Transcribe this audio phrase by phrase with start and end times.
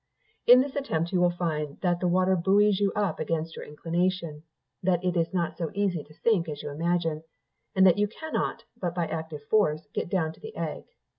[0.47, 4.41] In this attempt you will find that the water buoys you up against your inclination;
[4.81, 7.21] that it is not so easy to sink as you imagine,
[7.75, 10.85] and that you cannot, but by active force, get down to the egg.